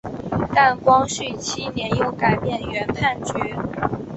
[0.55, 3.35] 但光绪七年又改变原判决。